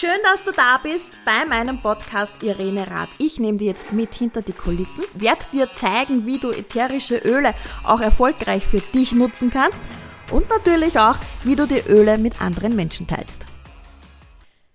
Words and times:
Schön, 0.00 0.18
dass 0.22 0.42
du 0.42 0.50
da 0.50 0.80
bist 0.82 1.08
bei 1.26 1.44
meinem 1.44 1.82
Podcast 1.82 2.32
Irene 2.42 2.90
Rath. 2.90 3.10
Ich 3.18 3.38
nehme 3.38 3.58
dir 3.58 3.66
jetzt 3.66 3.92
mit 3.92 4.14
hinter 4.14 4.40
die 4.40 4.54
Kulissen, 4.54 5.04
werde 5.12 5.44
dir 5.52 5.74
zeigen, 5.74 6.24
wie 6.24 6.38
du 6.38 6.48
ätherische 6.52 7.18
Öle 7.18 7.52
auch 7.84 8.00
erfolgreich 8.00 8.64
für 8.64 8.80
dich 8.80 9.12
nutzen 9.12 9.50
kannst 9.50 9.82
und 10.30 10.48
natürlich 10.48 10.98
auch, 10.98 11.16
wie 11.44 11.54
du 11.54 11.66
die 11.66 11.82
Öle 11.86 12.16
mit 12.16 12.40
anderen 12.40 12.74
Menschen 12.74 13.08
teilst. 13.08 13.44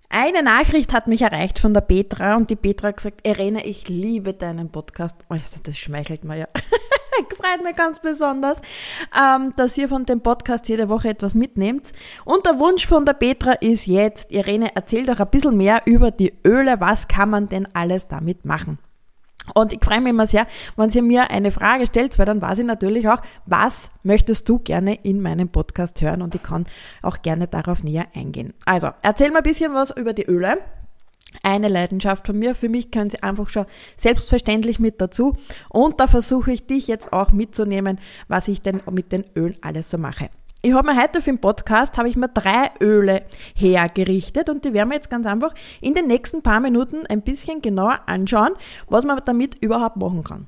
Eine 0.10 0.44
Nachricht 0.44 0.94
hat 0.94 1.08
mich 1.08 1.24
erreicht 1.24 1.58
von 1.58 1.74
der 1.74 1.82
Petra 1.82 2.36
und 2.36 2.52
die 2.52 2.56
Petra 2.56 2.90
hat 2.90 2.98
gesagt, 2.98 3.26
Irene, 3.26 3.66
ich 3.66 3.90
liebe 3.90 4.36
deinen 4.36 4.72
Podcast. 4.72 5.18
Oh, 5.32 5.38
das 5.64 5.76
schmeichelt 5.76 6.24
mir 6.24 6.38
ja. 6.38 6.48
Freut 7.36 7.64
mich 7.64 7.76
ganz 7.76 8.00
besonders, 8.00 8.62
ähm, 9.18 9.54
dass 9.56 9.78
ihr 9.78 9.88
von 9.88 10.06
dem 10.06 10.22
Podcast 10.22 10.68
jede 10.68 10.90
Woche 10.90 11.10
etwas 11.10 11.36
mitnehmt. 11.36 11.92
Und 12.26 12.46
der 12.46 12.60
Wunsch 12.60 12.88
von 12.88 13.06
der 13.06 13.14
Petra 13.14 13.54
ist 13.54 13.88
jetzt, 13.88 14.32
Irene, 14.32 14.76
erzähl 14.76 15.06
doch 15.06 15.20
ein 15.20 15.30
bisschen 15.30 15.58
mehr 15.58 15.82
über 15.86 16.12
die 16.12 16.34
Öle. 16.46 16.80
Was 16.80 17.08
kann 17.08 17.30
man 17.30 17.48
denn 17.48 17.68
alles 17.74 18.08
damit 18.08 18.46
machen? 18.46 18.80
Und 19.54 19.74
ich 19.74 19.84
freue 19.84 20.02
mich 20.02 20.10
immer 20.10 20.26
sehr, 20.26 20.48
wenn 20.76 20.90
Sie 20.90 21.02
mir 21.02 21.30
eine 21.30 21.52
Frage 21.52 21.86
stellt, 21.86 22.18
weil 22.18 22.26
dann 22.26 22.42
weiß 22.42 22.60
ich 22.60 22.66
natürlich 22.66 23.08
auch, 23.08 23.22
was 23.46 23.90
möchtest 24.02 24.50
du 24.50 24.60
gerne 24.60 24.96
in 25.04 25.22
meinem 25.22 25.50
Podcast 25.50 26.02
hören 26.02 26.22
und 26.22 26.34
ich 26.34 26.42
kann 26.42 26.66
auch 27.04 27.22
gerne 27.22 27.48
darauf 27.48 27.84
näher 27.84 28.08
eingehen. 28.16 28.54
Also, 28.66 28.90
erzähl 29.04 29.30
mal 29.32 29.40
ein 29.40 29.44
bisschen 29.44 29.74
was 29.74 29.92
über 29.92 30.14
die 30.14 30.26
Öle. 30.26 30.58
Eine 31.44 31.68
Leidenschaft 31.68 32.28
von 32.28 32.38
mir. 32.38 32.56
Für 32.56 32.70
mich 32.70 32.92
können 32.92 33.10
sie 33.10 33.24
einfach 33.24 33.50
schon 33.50 33.66
selbstverständlich 33.98 34.80
mit 34.80 35.02
dazu. 35.02 35.34
Und 35.70 36.00
da 36.00 36.08
versuche 36.08 36.52
ich 36.52 36.68
dich 36.68 36.88
jetzt 36.88 37.14
auch 37.14 37.32
mitzunehmen, 37.32 38.00
was 38.28 38.48
ich 38.48 38.62
denn 38.62 38.82
mit 38.92 39.12
den 39.12 39.26
Ölen 39.36 39.58
alles 39.62 39.90
so 39.90 39.98
mache. 39.98 40.30
Ich 40.66 40.74
habe 40.74 40.92
mir 40.92 41.00
heute 41.00 41.22
für 41.22 41.30
den 41.30 41.40
Podcast 41.40 41.96
habe 41.96 42.10
ich 42.10 42.16
mir 42.16 42.28
drei 42.28 42.72
Öle 42.82 43.22
hergerichtet 43.54 44.50
und 44.50 44.66
die 44.66 44.74
werden 44.74 44.90
wir 44.90 44.96
jetzt 44.96 45.12
ganz 45.12 45.28
einfach 45.28 45.54
in 45.80 45.94
den 45.94 46.08
nächsten 46.08 46.42
paar 46.42 46.60
Minuten 46.60 47.06
ein 47.06 47.22
bisschen 47.22 47.62
genauer 47.62 48.00
anschauen, 48.08 48.54
was 48.88 49.06
man 49.06 49.22
damit 49.24 49.64
überhaupt 49.64 49.98
machen 49.98 50.24
kann. 50.24 50.48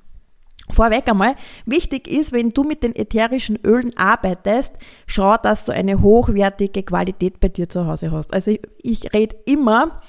Vorweg 0.69 1.07
einmal, 1.07 1.35
wichtig 1.65 2.07
ist, 2.07 2.31
wenn 2.31 2.49
du 2.49 2.63
mit 2.63 2.83
den 2.83 2.95
ätherischen 2.95 3.57
Ölen 3.63 3.95
arbeitest, 3.95 4.73
schau, 5.05 5.37
dass 5.37 5.65
du 5.65 5.71
eine 5.71 6.01
hochwertige 6.01 6.83
Qualität 6.83 7.39
bei 7.39 7.49
dir 7.49 7.69
zu 7.69 7.87
Hause 7.87 8.11
hast. 8.11 8.33
Also 8.33 8.51
ich, 8.51 8.61
ich 8.81 9.13
rede 9.13 9.37
immer 9.45 10.01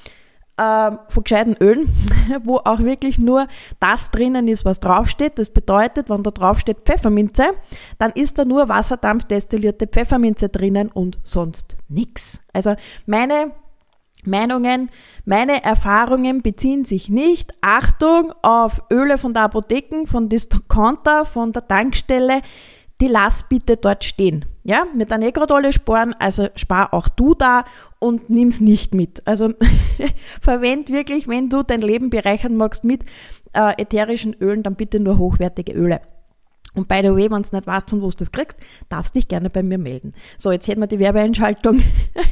von 0.59 1.25
gescheiten 1.25 1.57
Ölen, 1.61 1.89
wo 2.45 2.57
auch 2.57 2.81
wirklich 2.81 3.19
nur 3.19 3.47
das 3.81 4.11
drinnen 4.11 4.49
ist, 4.49 4.65
was 4.65 4.81
draufsteht. 4.81 5.39
Das 5.39 5.51
bedeutet, 5.51 6.11
wenn 6.11 6.23
da 6.23 6.31
draufsteht 6.31 6.79
Pfefferminze, 6.85 7.51
dann 7.99 8.11
ist 8.11 8.39
da 8.39 8.45
nur 8.45 8.69
wasserdampfdestillierte 8.69 9.87
Pfefferminze 9.87 10.49
drinnen 10.49 10.89
und 10.89 11.19
sonst 11.23 11.77
nichts. 11.89 12.41
Also 12.53 12.75
meine 13.07 13.53
Meinungen, 14.25 14.91
meine 15.25 15.63
Erfahrungen 15.63 16.43
beziehen 16.43 16.85
sich 16.85 17.09
nicht, 17.09 17.55
Achtung, 17.61 18.33
auf 18.43 18.83
Öle 18.93 19.17
von 19.19 19.33
der 19.33 19.45
Apotheken, 19.45 20.07
von 20.07 20.29
Discounter, 20.29 21.25
von 21.25 21.53
der 21.53 21.69
Tankstelle, 21.69 22.43
die 23.01 23.09
lass 23.09 23.45
bitte 23.49 23.77
dort 23.77 24.05
stehen. 24.05 24.45
Ja, 24.65 24.87
mit 24.95 25.11
der 25.11 25.19
Negrodolle 25.19 25.73
sparen, 25.73 26.15
also 26.19 26.49
spar 26.55 26.93
auch 26.93 27.09
du 27.09 27.35
da 27.35 27.65
und 27.99 28.29
nimm's 28.29 28.61
nicht 28.61 28.95
mit. 28.95 29.27
Also 29.27 29.53
verwend 30.41 30.91
wirklich, 30.91 31.29
wenn 31.29 31.49
du 31.49 31.63
dein 31.63 31.81
Leben 31.81 32.11
bereichern 32.11 32.57
magst 32.57 32.85
mit 32.85 33.05
äh, 33.53 33.81
ätherischen 33.81 34.35
Ölen, 34.41 34.63
dann 34.63 34.75
bitte 34.75 35.01
nur 35.01 35.19
hochwertige 35.19 35.73
Öle. 35.73 36.01
Und 36.75 36.87
by 36.87 37.01
the 37.03 37.11
way, 37.11 37.31
wenn 37.31 37.43
du 37.43 37.57
nicht 37.57 37.67
weißt, 37.67 37.91
von 37.91 38.03
wo 38.03 38.11
du 38.11 38.17
das 38.17 38.31
kriegst, 38.31 38.59
darfst 38.89 39.15
dich 39.15 39.27
gerne 39.27 39.51
bei 39.51 39.63
mir 39.63 39.79
melden. 39.79 40.13
So, 40.37 40.53
jetzt 40.53 40.69
hätten 40.69 40.81
wir 40.81 40.87
die 40.87 40.99
Werbeeinschaltung 40.99 41.83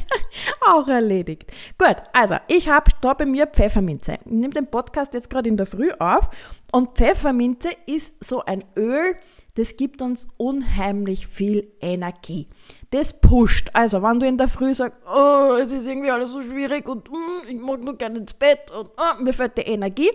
auch 0.67 0.87
erledigt. 0.87 1.51
Gut, 1.77 1.97
also 2.13 2.35
ich 2.47 2.69
habe 2.69 2.91
da 3.01 3.13
bei 3.13 3.25
mir 3.25 3.47
Pfefferminze. 3.47 4.19
Ich 4.25 4.31
nehme 4.31 4.53
den 4.53 4.67
Podcast 4.67 5.13
jetzt 5.13 5.29
gerade 5.29 5.49
in 5.49 5.57
der 5.57 5.65
Früh 5.65 5.91
auf 5.99 6.29
und 6.71 6.97
Pfefferminze 6.97 7.69
ist 7.87 8.23
so 8.23 8.45
ein 8.45 8.63
Öl, 8.77 9.15
das 9.57 9.75
gibt 9.75 10.03
uns 10.03 10.27
unheimlich 10.37 11.25
viel 11.25 11.71
Energie. 11.81 12.47
Das 12.91 13.19
pusht. 13.19 13.71
Also, 13.73 14.03
wenn 14.03 14.19
du 14.19 14.27
in 14.27 14.37
der 14.37 14.47
Früh 14.47 14.73
sagst, 14.75 14.99
oh, 15.11 15.55
es 15.59 15.71
ist 15.71 15.87
irgendwie 15.87 16.11
alles 16.11 16.31
so 16.31 16.43
schwierig 16.43 16.87
und 16.87 17.09
mm, 17.09 17.49
ich 17.49 17.59
mag 17.59 17.83
nur 17.83 17.97
gerne 17.97 18.19
ins 18.19 18.35
Bett 18.35 18.71
und 18.77 18.89
oh, 18.95 19.23
mir 19.23 19.33
fällt 19.33 19.57
die 19.57 19.63
Energie, 19.63 20.11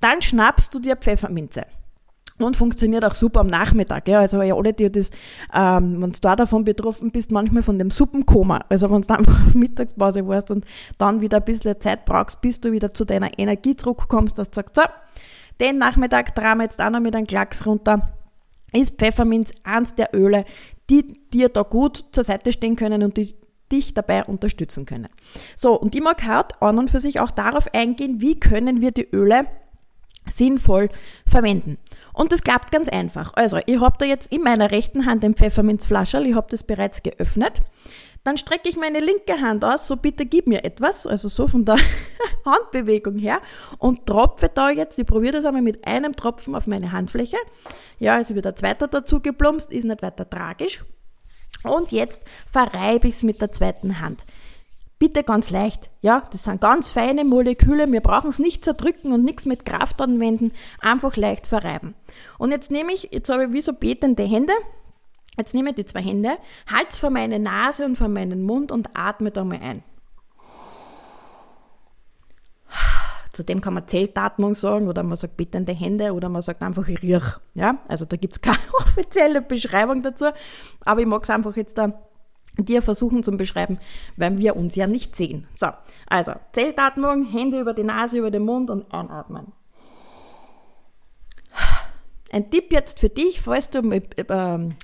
dann 0.00 0.20
schnappst 0.20 0.74
du 0.74 0.80
dir 0.80 0.96
Pfefferminze. 0.96 1.62
Und 2.38 2.56
funktioniert 2.56 3.04
auch 3.04 3.14
super 3.14 3.40
am 3.40 3.46
Nachmittag. 3.46 4.08
Ja. 4.08 4.20
Also 4.20 4.42
ja, 4.42 4.56
alle, 4.56 4.72
die 4.72 4.90
das, 4.90 5.10
ähm, 5.54 6.02
wenn 6.02 6.10
du 6.10 6.20
da 6.20 6.34
davon 6.34 6.64
betroffen 6.64 7.12
bist, 7.12 7.30
manchmal 7.30 7.62
von 7.62 7.78
dem 7.78 7.90
Suppenkoma. 7.90 8.64
Also 8.70 8.90
wenn 8.90 9.02
du 9.02 9.14
einfach 9.14 9.46
auf 9.46 9.54
Mittagspause 9.54 10.26
warst 10.26 10.50
und 10.50 10.64
dann 10.98 11.20
wieder 11.20 11.36
ein 11.36 11.44
bisschen 11.44 11.80
Zeit 11.80 12.06
brauchst, 12.06 12.40
bis 12.40 12.60
du 12.60 12.72
wieder 12.72 12.92
zu 12.92 13.04
deiner 13.04 13.38
Energie 13.38 13.76
zurückkommst, 13.76 14.36
dass 14.36 14.50
du 14.50 14.56
sagst, 14.56 14.74
so, 14.74 14.82
den 15.60 15.78
Nachmittag 15.78 16.34
drehen 16.34 16.58
wir 16.58 16.64
jetzt 16.64 16.80
auch 16.80 16.90
noch 16.90 17.00
mit 17.00 17.14
einem 17.14 17.26
Klacks 17.26 17.64
runter 17.66 18.19
ist 18.72 18.96
Pfefferminz 18.96 19.52
eins 19.64 19.94
der 19.94 20.14
Öle, 20.14 20.44
die 20.88 21.14
dir 21.32 21.48
da 21.48 21.62
gut 21.62 22.04
zur 22.12 22.24
Seite 22.24 22.52
stehen 22.52 22.76
können 22.76 23.02
und 23.02 23.16
die 23.16 23.34
dich 23.70 23.94
dabei 23.94 24.24
unterstützen 24.24 24.84
können. 24.84 25.08
So, 25.56 25.78
und 25.78 25.94
ich 25.94 26.02
mag 26.02 26.26
heute 26.26 26.60
an 26.60 26.78
und 26.78 26.90
für 26.90 27.00
sich 27.00 27.20
auch 27.20 27.30
darauf 27.30 27.72
eingehen, 27.72 28.20
wie 28.20 28.36
können 28.36 28.80
wir 28.80 28.90
die 28.90 29.08
Öle 29.12 29.46
sinnvoll 30.28 30.88
verwenden. 31.26 31.78
Und 32.12 32.32
das 32.32 32.42
klappt 32.42 32.72
ganz 32.72 32.88
einfach. 32.88 33.32
Also, 33.34 33.58
ich 33.66 33.80
habe 33.80 33.96
da 33.98 34.04
jetzt 34.04 34.32
in 34.32 34.42
meiner 34.42 34.70
rechten 34.70 35.06
Hand 35.06 35.24
ein 35.24 35.34
Pfefferminzflascherl, 35.34 36.26
ich 36.26 36.34
habe 36.34 36.48
das 36.50 36.64
bereits 36.64 37.02
geöffnet. 37.02 37.60
Dann 38.24 38.36
strecke 38.36 38.68
ich 38.68 38.76
meine 38.76 39.00
linke 39.00 39.40
Hand 39.40 39.64
aus, 39.64 39.86
so 39.86 39.96
bitte 39.96 40.26
gib 40.26 40.46
mir 40.46 40.62
etwas, 40.64 41.06
also 41.06 41.28
so 41.28 41.48
von 41.48 41.64
der 41.64 41.78
Handbewegung 42.44 43.18
her 43.18 43.40
und 43.78 44.06
tropfe 44.06 44.50
da 44.52 44.70
jetzt, 44.70 44.98
ich 44.98 45.06
probiere 45.06 45.32
das 45.32 45.46
einmal 45.46 45.62
mit 45.62 45.86
einem 45.86 46.14
Tropfen 46.14 46.54
auf 46.54 46.66
meine 46.66 46.92
Handfläche. 46.92 47.38
Ja, 47.98 48.16
also 48.16 48.34
wird 48.34 48.46
ein 48.46 48.56
zweiter 48.56 48.88
dazu 48.88 49.20
geplumpst, 49.20 49.72
ist 49.72 49.84
nicht 49.84 50.02
weiter 50.02 50.28
tragisch. 50.28 50.84
Und 51.64 51.92
jetzt 51.92 52.22
verreibe 52.50 53.08
ich 53.08 53.16
es 53.16 53.22
mit 53.22 53.40
der 53.40 53.52
zweiten 53.52 54.00
Hand. 54.00 54.22
Bitte 54.98 55.24
ganz 55.24 55.48
leicht. 55.48 55.88
Ja, 56.02 56.28
das 56.30 56.44
sind 56.44 56.60
ganz 56.60 56.90
feine 56.90 57.24
Moleküle. 57.24 57.90
Wir 57.90 58.02
brauchen 58.02 58.28
es 58.28 58.38
nicht 58.38 58.66
zerdrücken 58.66 59.12
und 59.12 59.24
nichts 59.24 59.46
mit 59.46 59.64
Kraft 59.64 60.00
anwenden. 60.02 60.52
Einfach 60.78 61.16
leicht 61.16 61.46
verreiben. 61.46 61.94
Und 62.36 62.50
jetzt 62.50 62.70
nehme 62.70 62.92
ich, 62.92 63.08
jetzt 63.10 63.30
habe 63.30 63.44
ich 63.46 63.52
wie 63.52 63.62
so 63.62 63.72
betende 63.72 64.24
Hände, 64.24 64.52
Jetzt 65.36 65.54
nehme 65.54 65.70
ich 65.70 65.76
die 65.76 65.84
zwei 65.84 66.02
Hände, 66.02 66.38
halte 66.70 66.98
vor 66.98 67.10
meine 67.10 67.38
Nase 67.38 67.84
und 67.84 67.96
vor 67.96 68.08
meinen 68.08 68.42
Mund 68.42 68.72
und 68.72 68.90
atme 68.94 69.30
da 69.30 69.44
mal 69.44 69.60
ein. 69.60 69.82
Zudem 73.32 73.60
kann 73.60 73.74
man 73.74 73.86
Zeltatmung 73.86 74.54
sagen 74.54 74.88
oder 74.88 75.02
man 75.02 75.16
sagt 75.16 75.36
bittende 75.36 75.72
Hände 75.72 76.12
oder 76.12 76.28
man 76.28 76.42
sagt 76.42 76.62
einfach 76.62 76.88
Riech. 76.88 77.22
Ja? 77.54 77.78
Also 77.88 78.04
da 78.04 78.16
gibt 78.16 78.34
es 78.34 78.40
keine 78.42 78.58
offizielle 78.74 79.40
Beschreibung 79.40 80.02
dazu, 80.02 80.26
aber 80.84 81.00
ich 81.00 81.06
mag 81.06 81.22
es 81.22 81.30
einfach 81.30 81.56
jetzt 81.56 81.78
da 81.78 82.02
dir 82.58 82.82
versuchen 82.82 83.22
zu 83.22 83.30
beschreiben, 83.32 83.78
weil 84.16 84.38
wir 84.38 84.56
uns 84.56 84.74
ja 84.74 84.86
nicht 84.86 85.16
sehen. 85.16 85.46
So, 85.54 85.68
also 86.08 86.32
Zeltatmung, 86.52 87.24
Hände 87.24 87.60
über 87.60 87.72
die 87.72 87.84
Nase, 87.84 88.18
über 88.18 88.30
den 88.30 88.44
Mund 88.44 88.68
und 88.68 88.92
einatmen. 88.92 89.52
Ein 92.32 92.50
Tipp 92.50 92.72
jetzt 92.72 93.00
für 93.00 93.08
dich, 93.08 93.40
falls 93.40 93.70
du 93.70 93.78
äh, 93.90 94.02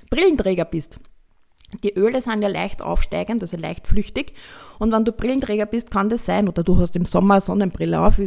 Brillenträger 0.09 0.65
bist. 0.65 0.99
Die 1.83 1.93
Öle 1.95 2.21
sind 2.21 2.41
ja 2.41 2.47
leicht 2.47 2.81
aufsteigend, 2.81 3.41
also 3.41 3.57
leicht 3.57 3.87
flüchtig. 3.87 4.33
Und 4.79 4.93
wenn 4.93 5.03
du 5.03 5.11
Brillenträger 5.11 5.65
bist, 5.65 5.91
kann 5.91 6.09
das 6.09 6.25
sein, 6.25 6.47
oder 6.47 6.63
du 6.63 6.77
hast 6.77 6.95
im 6.95 7.05
Sommer 7.05 7.41
Sonnenbrille 7.41 7.99
auf, 7.99 8.21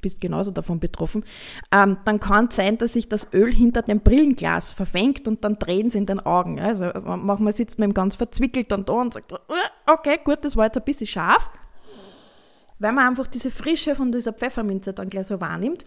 bist 0.00 0.20
genauso 0.20 0.52
davon 0.52 0.78
betroffen, 0.78 1.24
ähm, 1.72 1.96
dann 2.04 2.20
kann 2.20 2.46
es 2.48 2.56
sein, 2.56 2.78
dass 2.78 2.92
sich 2.92 3.08
das 3.08 3.26
Öl 3.32 3.52
hinter 3.52 3.82
dem 3.82 4.00
Brillenglas 4.00 4.70
verfängt 4.70 5.26
und 5.26 5.44
dann 5.44 5.58
drehen 5.58 5.90
sie 5.90 5.98
in 5.98 6.06
den 6.06 6.20
Augen. 6.20 6.60
Also 6.60 6.86
manchmal 7.04 7.52
sitzt 7.52 7.80
man 7.80 7.94
ganz 7.94 8.14
verzwickelt 8.14 8.70
dann 8.70 8.84
da 8.84 8.92
und 8.92 9.14
sagt, 9.14 9.32
okay, 9.86 10.20
gut, 10.22 10.38
das 10.42 10.56
war 10.56 10.66
jetzt 10.66 10.76
ein 10.76 10.84
bisschen 10.84 11.08
scharf. 11.08 11.50
Weil 12.78 12.92
man 12.92 13.08
einfach 13.08 13.26
diese 13.26 13.50
Frische 13.50 13.96
von 13.96 14.12
dieser 14.12 14.32
Pfefferminze 14.32 14.92
dann 14.92 15.08
gleich 15.08 15.26
so 15.26 15.40
wahrnimmt 15.40 15.84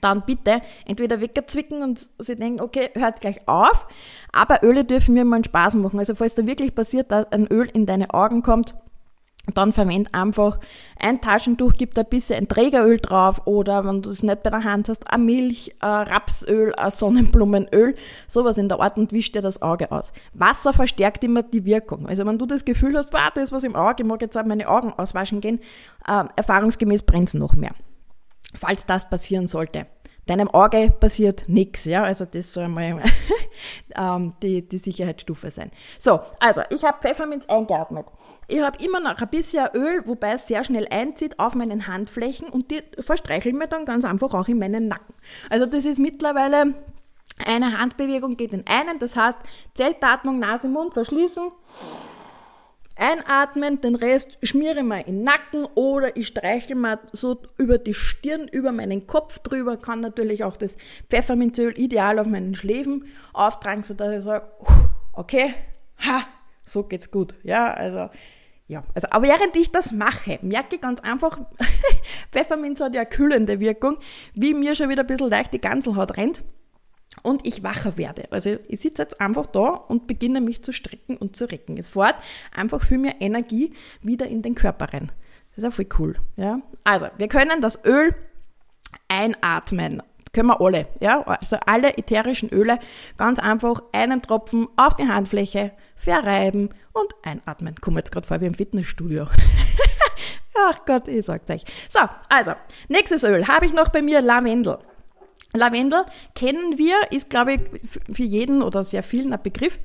dann 0.00 0.22
bitte 0.26 0.60
entweder 0.86 1.20
wegzwicken 1.20 1.82
und 1.82 2.10
sie 2.18 2.36
denken, 2.36 2.60
okay, 2.60 2.90
hört 2.94 3.20
gleich 3.20 3.46
auf. 3.46 3.86
Aber 4.32 4.62
Öle 4.62 4.84
dürfen 4.84 5.14
mir 5.14 5.24
mal 5.24 5.36
einen 5.36 5.44
Spaß 5.44 5.74
machen. 5.74 5.98
Also 5.98 6.14
falls 6.14 6.34
da 6.34 6.46
wirklich 6.46 6.74
passiert, 6.74 7.10
dass 7.10 7.30
ein 7.32 7.46
Öl 7.46 7.68
in 7.72 7.86
deine 7.86 8.12
Augen 8.12 8.42
kommt, 8.42 8.74
dann 9.54 9.72
verwend 9.72 10.14
einfach 10.14 10.58
ein 11.00 11.22
Taschentuch, 11.22 11.72
gib 11.76 11.94
da 11.94 12.02
ein 12.02 12.08
bisschen 12.08 12.36
ein 12.36 12.48
Trägeröl 12.48 12.98
drauf 12.98 13.46
oder 13.46 13.84
wenn 13.86 14.02
du 14.02 14.10
es 14.10 14.22
nicht 14.22 14.42
bei 14.42 14.50
der 14.50 14.64
Hand 14.64 14.90
hast, 14.90 15.10
ein 15.10 15.24
Milch, 15.24 15.74
ein 15.80 16.06
Rapsöl, 16.06 16.74
ein 16.74 16.90
Sonnenblumenöl, 16.90 17.94
sowas 18.26 18.58
in 18.58 18.68
der 18.68 18.80
Art 18.80 18.98
und 18.98 19.12
wisch 19.12 19.32
dir 19.32 19.40
das 19.40 19.62
Auge 19.62 19.90
aus. 19.90 20.12
Wasser 20.34 20.74
verstärkt 20.74 21.24
immer 21.24 21.42
die 21.42 21.64
Wirkung. 21.64 22.06
Also 22.06 22.26
wenn 22.26 22.38
du 22.38 22.44
das 22.44 22.66
Gefühl 22.66 22.96
hast, 22.96 23.10
boah, 23.10 23.30
da 23.34 23.40
ist 23.40 23.52
was 23.52 23.64
im 23.64 23.74
Auge, 23.74 24.02
ich 24.02 24.06
mag 24.06 24.20
jetzt 24.20 24.36
auch 24.36 24.44
meine 24.44 24.68
Augen 24.68 24.92
auswaschen 24.92 25.40
gehen, 25.40 25.60
äh, 26.06 26.24
erfahrungsgemäß 26.36 27.04
brennt 27.04 27.28
es 27.28 27.34
noch 27.34 27.54
mehr 27.54 27.72
falls 28.54 28.86
das 28.86 29.08
passieren 29.08 29.46
sollte. 29.46 29.86
deinem 30.26 30.48
Auge 30.50 30.90
passiert 30.90 31.48
nichts, 31.48 31.86
ja, 31.86 32.02
also 32.04 32.26
das 32.26 32.52
soll 32.52 32.68
mal 32.68 33.02
ähm, 33.96 34.34
die, 34.42 34.68
die 34.68 34.76
Sicherheitsstufe 34.76 35.50
sein. 35.50 35.70
So, 35.98 36.20
also 36.38 36.60
ich 36.70 36.84
habe 36.84 36.98
Pfefferminz 37.00 37.46
eingeatmet. 37.46 38.06
Ich 38.46 38.60
habe 38.60 38.82
immer 38.82 39.00
noch 39.00 39.18
ein 39.20 39.28
bisschen 39.28 39.68
Öl, 39.74 40.02
wobei 40.06 40.32
es 40.32 40.46
sehr 40.46 40.64
schnell 40.64 40.86
einzieht, 40.90 41.38
auf 41.38 41.54
meinen 41.54 41.86
Handflächen 41.86 42.48
und 42.48 42.70
die 42.70 42.82
verstreicheln 43.00 43.56
mir 43.56 43.68
dann 43.68 43.84
ganz 43.84 44.04
einfach 44.04 44.34
auch 44.34 44.48
in 44.48 44.58
meinen 44.58 44.88
Nacken. 44.88 45.14
Also 45.50 45.66
das 45.66 45.84
ist 45.84 45.98
mittlerweile 45.98 46.74
eine 47.46 47.78
Handbewegung 47.78 48.36
geht 48.36 48.52
in 48.52 48.64
einen, 48.66 48.98
das 48.98 49.16
heißt 49.16 49.38
Zeltatmung, 49.74 50.38
Nase, 50.38 50.68
Mund 50.68 50.94
verschließen 50.94 51.50
Einatmen, 52.98 53.80
den 53.80 53.94
Rest 53.94 54.38
schmiere 54.42 54.82
mal 54.82 55.00
in 55.00 55.16
den 55.16 55.24
Nacken 55.24 55.64
oder 55.74 56.16
ich 56.16 56.26
streichel 56.26 56.76
mal 56.76 56.98
so 57.12 57.40
über 57.56 57.78
die 57.78 57.94
Stirn, 57.94 58.48
über 58.48 58.72
meinen 58.72 59.06
Kopf 59.06 59.38
drüber, 59.38 59.76
kann 59.76 60.00
natürlich 60.00 60.44
auch 60.44 60.56
das 60.56 60.76
Pfefferminzöl 61.08 61.78
ideal 61.78 62.18
auf 62.18 62.26
meinen 62.26 62.54
Schläfen 62.54 63.06
auftragen, 63.32 63.82
sodass 63.82 64.16
ich 64.16 64.22
sage, 64.24 64.48
okay, 65.12 65.54
ha, 65.98 66.24
so 66.64 66.82
geht's 66.82 67.10
gut. 67.10 67.34
Ja, 67.42 67.72
also, 67.72 68.10
ja, 68.66 68.82
also, 68.94 69.08
aber 69.10 69.28
während 69.28 69.56
ich 69.56 69.70
das 69.70 69.92
mache, 69.92 70.38
merke 70.42 70.76
ich 70.76 70.80
ganz 70.80 71.00
einfach, 71.00 71.40
Pfefferminz 72.32 72.80
hat 72.80 72.94
ja 72.94 73.04
kühlende 73.04 73.60
Wirkung, 73.60 73.98
wie 74.34 74.54
mir 74.54 74.74
schon 74.74 74.88
wieder 74.88 75.04
ein 75.04 75.06
bisschen 75.06 75.30
leicht 75.30 75.52
die 75.52 75.60
Ganselhaut 75.60 76.16
rennt 76.16 76.42
und 77.22 77.46
ich 77.46 77.62
wacher 77.62 77.96
werde. 77.96 78.28
Also 78.30 78.56
ich 78.68 78.80
sitze 78.80 79.02
jetzt 79.02 79.20
einfach 79.20 79.46
da 79.46 79.68
und 79.68 80.06
beginne 80.06 80.40
mich 80.40 80.62
zu 80.62 80.72
strecken 80.72 81.16
und 81.16 81.36
zu 81.36 81.44
recken. 81.44 81.76
Es 81.76 81.90
fährt 81.90 82.16
einfach 82.54 82.82
für 82.82 82.98
mir 82.98 83.20
Energie 83.20 83.72
wieder 84.02 84.26
in 84.26 84.42
den 84.42 84.54
Körper 84.54 84.92
rein. 84.92 85.12
Das 85.50 85.58
ist 85.58 85.64
ja 85.64 85.70
voll 85.70 85.88
cool. 85.98 86.14
Ja? 86.36 86.60
Also, 86.84 87.08
wir 87.16 87.26
können 87.26 87.60
das 87.60 87.84
Öl 87.84 88.14
einatmen. 89.08 90.02
Können 90.32 90.48
wir 90.48 90.60
alle. 90.60 90.86
Ja? 91.00 91.22
Also 91.22 91.56
alle 91.66 91.96
ätherischen 91.96 92.50
Öle 92.50 92.78
ganz 93.16 93.38
einfach 93.38 93.82
einen 93.92 94.22
Tropfen 94.22 94.68
auf 94.76 94.94
die 94.94 95.08
Handfläche 95.08 95.72
verreiben 95.96 96.70
und 96.92 97.12
einatmen. 97.24 97.74
Kommen 97.80 97.96
jetzt 97.96 98.12
gerade 98.12 98.26
vor 98.26 98.40
wie 98.40 98.46
im 98.46 98.54
Fitnessstudio. 98.54 99.26
Ach 100.60 100.84
Gott, 100.86 101.08
ich 101.08 101.24
sag's 101.24 101.50
euch. 101.50 101.64
So, 101.88 102.00
also, 102.28 102.52
nächstes 102.88 103.24
Öl 103.24 103.46
habe 103.48 103.66
ich 103.66 103.72
noch 103.72 103.88
bei 103.88 104.02
mir 104.02 104.20
Lavendel. 104.20 104.78
Lavendel 105.54 106.04
kennen 106.34 106.78
wir, 106.78 106.96
ist, 107.10 107.30
glaube 107.30 107.54
ich, 107.54 107.60
für 108.14 108.22
jeden 108.22 108.62
oder 108.62 108.84
sehr 108.84 109.02
vielen 109.02 109.32
ein 109.32 109.42
Begriff. 109.42 109.78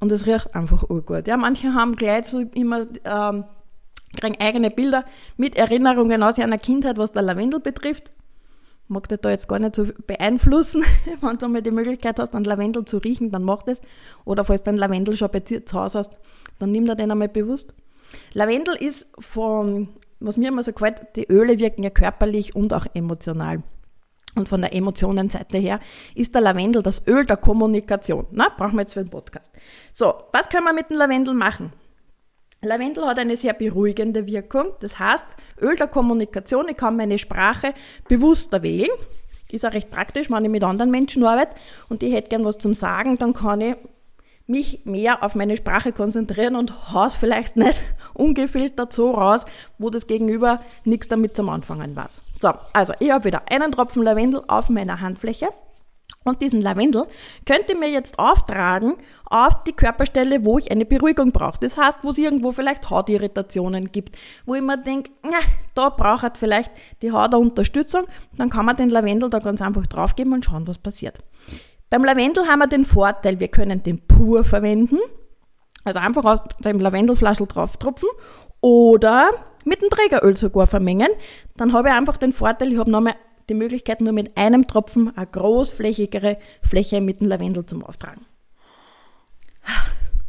Und 0.00 0.10
es 0.12 0.26
riecht 0.26 0.54
einfach 0.54 0.88
urgut. 0.88 1.28
Ja, 1.28 1.36
manche 1.36 1.74
haben 1.74 1.94
gleich 1.94 2.26
so 2.26 2.40
immer, 2.40 2.86
ähm, 3.04 3.44
kriegen 4.18 4.40
eigene 4.40 4.70
Bilder 4.70 5.04
mit 5.36 5.56
Erinnerungen 5.56 6.22
aus 6.22 6.38
ihrer 6.38 6.58
Kindheit, 6.58 6.98
was 6.98 7.12
der 7.12 7.22
Lavendel 7.22 7.60
betrifft. 7.60 8.10
Mag 8.88 9.08
dich 9.08 9.20
da 9.20 9.30
jetzt 9.30 9.48
gar 9.48 9.58
nicht 9.58 9.76
so 9.76 9.86
beeinflussen. 10.06 10.84
Wenn 11.20 11.38
du 11.38 11.48
mal 11.48 11.62
die 11.62 11.70
Möglichkeit 11.70 12.18
hast, 12.18 12.34
einen 12.34 12.44
Lavendel 12.44 12.84
zu 12.84 12.98
riechen, 12.98 13.30
dann 13.30 13.44
mach 13.44 13.62
das. 13.62 13.80
Oder 14.24 14.44
falls 14.44 14.62
du 14.64 14.70
einen 14.70 14.78
Lavendel 14.78 15.16
schon 15.16 15.30
bei 15.30 15.40
dir 15.40 15.64
zu 15.64 15.80
Hause 15.80 16.00
hast, 16.00 16.16
dann 16.58 16.72
nimm 16.72 16.84
dir 16.84 16.96
den 16.96 17.10
einmal 17.10 17.28
bewusst. 17.28 17.72
Lavendel 18.34 18.74
ist 18.74 19.06
von, 19.18 19.88
was 20.20 20.36
mir 20.36 20.48
immer 20.48 20.62
so 20.62 20.72
gefällt, 20.72 21.16
die 21.16 21.26
Öle 21.28 21.58
wirken 21.58 21.82
ja 21.82 21.90
körperlich 21.90 22.54
und 22.54 22.74
auch 22.74 22.86
emotional. 22.92 23.62
Und 24.34 24.48
von 24.48 24.62
der 24.62 24.74
Emotionenseite 24.74 25.58
her 25.58 25.80
ist 26.14 26.34
der 26.34 26.42
Lavendel 26.42 26.82
das 26.82 27.06
Öl 27.06 27.26
der 27.26 27.36
Kommunikation. 27.36 28.26
Na, 28.30 28.48
brauchen 28.56 28.74
wir 28.74 28.82
jetzt 28.82 28.94
für 28.94 29.02
den 29.02 29.10
Podcast. 29.10 29.52
So, 29.92 30.14
was 30.32 30.48
können 30.48 30.64
wir 30.64 30.72
mit 30.72 30.88
dem 30.88 30.96
Lavendel 30.96 31.34
machen? 31.34 31.72
Lavendel 32.62 33.06
hat 33.06 33.18
eine 33.18 33.36
sehr 33.36 33.52
beruhigende 33.52 34.26
Wirkung. 34.26 34.72
Das 34.80 34.98
heißt, 34.98 35.36
Öl 35.60 35.76
der 35.76 35.88
Kommunikation, 35.88 36.68
ich 36.68 36.76
kann 36.76 36.96
meine 36.96 37.18
Sprache 37.18 37.74
bewusster 38.08 38.62
wählen. 38.62 38.90
Ist 39.50 39.66
auch 39.66 39.74
recht 39.74 39.90
praktisch, 39.90 40.30
wenn 40.30 40.44
ich 40.44 40.50
mit 40.50 40.64
anderen 40.64 40.90
Menschen 40.90 41.24
arbeite 41.24 41.54
und 41.90 42.02
ich 42.02 42.14
hätte 42.14 42.30
gern 42.30 42.44
was 42.44 42.56
zum 42.56 42.72
Sagen, 42.72 43.18
dann 43.18 43.34
kann 43.34 43.60
ich 43.60 43.76
mich 44.46 44.84
mehr 44.84 45.22
auf 45.22 45.34
meine 45.34 45.56
Sprache 45.56 45.92
konzentrieren 45.92 46.56
und 46.56 46.92
haus 46.92 47.14
vielleicht 47.14 47.56
nicht 47.58 47.82
ungefiltert 48.14 48.92
so 48.92 49.10
raus, 49.10 49.44
wo 49.78 49.90
das 49.90 50.06
Gegenüber 50.06 50.62
nichts 50.84 51.08
damit 51.08 51.36
zum 51.36 51.48
Anfangen 51.48 51.94
weiß. 51.94 52.20
So, 52.42 52.50
also 52.72 52.92
ich 52.98 53.12
habe 53.12 53.26
wieder 53.26 53.42
einen 53.48 53.70
Tropfen 53.70 54.02
Lavendel 54.02 54.42
auf 54.48 54.68
meiner 54.68 55.00
Handfläche. 55.00 55.48
Und 56.24 56.42
diesen 56.42 56.60
Lavendel 56.60 57.06
könnt 57.46 57.68
ihr 57.68 57.78
mir 57.78 57.88
jetzt 57.88 58.18
auftragen 58.18 58.96
auf 59.26 59.62
die 59.62 59.72
Körperstelle, 59.72 60.44
wo 60.44 60.58
ich 60.58 60.70
eine 60.70 60.84
Beruhigung 60.84 61.30
brauche. 61.30 61.58
Das 61.60 61.76
heißt, 61.76 62.00
wo 62.02 62.10
es 62.10 62.18
irgendwo 62.18 62.50
vielleicht 62.50 62.90
Hautirritationen 62.90 63.92
gibt, 63.92 64.16
wo 64.44 64.56
ich 64.56 64.60
mir 64.60 64.76
denke, 64.76 65.12
da 65.74 65.88
braucht 65.88 66.36
vielleicht 66.36 66.72
die 67.00 67.12
Haut 67.12 67.32
eine 67.32 67.38
Unterstützung, 67.38 68.06
dann 68.36 68.50
kann 68.50 68.66
man 68.66 68.76
den 68.76 68.90
Lavendel 68.90 69.30
da 69.30 69.38
ganz 69.38 69.62
einfach 69.62 69.86
draufgeben 69.86 70.32
und 70.32 70.44
schauen, 70.44 70.66
was 70.66 70.78
passiert. 70.78 71.18
Beim 71.90 72.04
Lavendel 72.04 72.46
haben 72.46 72.58
wir 72.58 72.66
den 72.66 72.84
Vorteil, 72.84 73.38
wir 73.38 73.48
können 73.48 73.84
den 73.84 74.04
pur 74.06 74.42
verwenden, 74.42 74.98
also 75.84 76.00
einfach 76.00 76.24
aus 76.24 76.40
dem 76.60 76.80
Lavendelflaschel 76.80 77.46
drauf 77.46 77.76
tropfen 77.76 78.08
oder 78.60 79.30
mit 79.64 79.82
dem 79.82 79.90
Trägeröl 79.90 80.36
sogar 80.36 80.66
vermengen. 80.66 81.08
Dann 81.56 81.72
habe 81.72 81.88
ich 81.88 81.94
einfach 81.94 82.16
den 82.16 82.32
Vorteil, 82.32 82.72
ich 82.72 82.78
habe 82.78 82.90
nochmal 82.90 83.14
die 83.48 83.54
Möglichkeit, 83.54 84.00
nur 84.00 84.12
mit 84.12 84.36
einem 84.36 84.66
Tropfen 84.66 85.16
eine 85.16 85.26
großflächigere 85.26 86.38
Fläche 86.62 87.00
mit 87.00 87.20
dem 87.20 87.28
Lavendel 87.28 87.66
zum 87.66 87.84
Auftragen. 87.84 88.24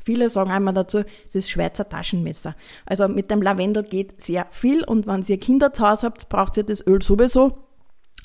Viele 0.04 0.30
sagen 0.30 0.52
einmal 0.52 0.74
dazu, 0.74 1.04
es 1.28 1.36
ist 1.36 1.50
Schweizer 1.50 1.88
Taschenmesser. 1.88 2.56
Also 2.86 3.08
mit 3.08 3.32
dem 3.32 3.42
Lavendel 3.42 3.84
geht 3.84 4.22
sehr 4.22 4.48
viel 4.52 4.84
und 4.84 5.08
wenn 5.08 5.24
ihr 5.24 5.40
Kinder 5.40 5.72
zu 5.74 5.88
Hause 5.88 6.08
habt, 6.08 6.28
braucht 6.28 6.58
ihr 6.58 6.64
das 6.64 6.86
Öl 6.86 7.02
sowieso 7.02 7.64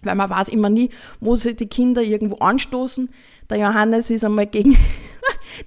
weil 0.02 0.14
man 0.14 0.30
weiß 0.30 0.48
immer 0.48 0.70
nie, 0.70 0.90
wo 1.20 1.36
sich 1.36 1.56
die 1.56 1.66
Kinder 1.66 2.02
irgendwo 2.02 2.36
anstoßen. 2.36 3.10
Der 3.50 3.58
Johannes 3.58 4.10
ist 4.10 4.24
einmal 4.24 4.46
gegen 4.46 4.76